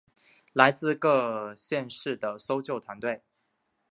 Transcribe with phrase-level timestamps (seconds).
[0.53, 3.21] 来自各县市的搜救团队